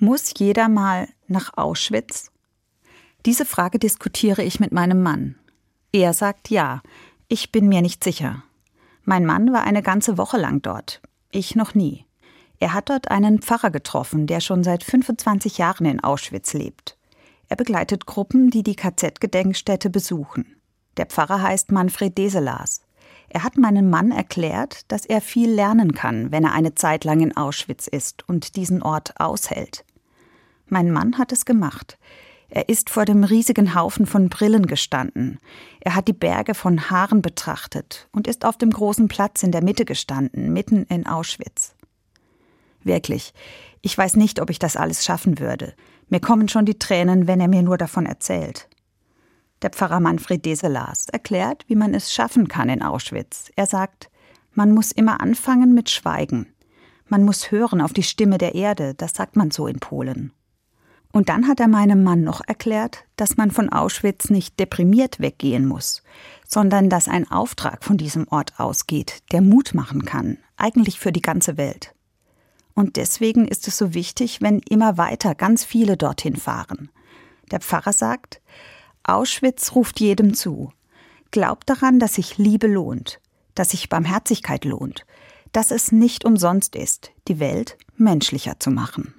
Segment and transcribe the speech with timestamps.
[0.00, 2.30] Muss jeder mal nach Auschwitz?
[3.26, 5.34] Diese Frage diskutiere ich mit meinem Mann.
[5.90, 6.82] Er sagt ja,
[7.26, 8.44] ich bin mir nicht sicher.
[9.02, 12.04] Mein Mann war eine ganze Woche lang dort, ich noch nie.
[12.60, 16.96] Er hat dort einen Pfarrer getroffen, der schon seit 25 Jahren in Auschwitz lebt.
[17.48, 20.60] Er begleitet Gruppen, die die KZ-Gedenkstätte besuchen.
[20.96, 22.82] Der Pfarrer heißt Manfred Deselas.
[23.30, 27.20] Er hat meinem Mann erklärt, dass er viel lernen kann, wenn er eine Zeit lang
[27.20, 29.84] in Auschwitz ist und diesen Ort aushält.
[30.68, 31.98] Mein Mann hat es gemacht.
[32.50, 35.38] Er ist vor dem riesigen Haufen von Brillen gestanden.
[35.80, 39.62] Er hat die Berge von Haaren betrachtet und ist auf dem großen Platz in der
[39.62, 41.74] Mitte gestanden, mitten in Auschwitz.
[42.82, 43.34] Wirklich,
[43.82, 45.74] ich weiß nicht, ob ich das alles schaffen würde.
[46.08, 48.68] Mir kommen schon die Tränen, wenn er mir nur davon erzählt.
[49.60, 53.50] Der Pfarrer Manfred Deselas erklärt, wie man es schaffen kann in Auschwitz.
[53.56, 54.08] Er sagt,
[54.52, 56.46] man muss immer anfangen mit Schweigen.
[57.08, 60.32] Man muss hören auf die Stimme der Erde, das sagt man so in Polen.
[61.12, 65.66] Und dann hat er meinem Mann noch erklärt, dass man von Auschwitz nicht deprimiert weggehen
[65.66, 66.02] muss,
[66.46, 71.22] sondern dass ein Auftrag von diesem Ort ausgeht, der Mut machen kann, eigentlich für die
[71.22, 71.94] ganze Welt.
[72.74, 76.90] Und deswegen ist es so wichtig, wenn immer weiter ganz viele dorthin fahren.
[77.50, 78.40] Der Pfarrer sagt,
[79.02, 80.70] Auschwitz ruft jedem zu.
[81.30, 83.20] Glaubt daran, dass sich Liebe lohnt,
[83.54, 85.06] dass sich Barmherzigkeit lohnt,
[85.52, 89.14] dass es nicht umsonst ist, die Welt menschlicher zu machen.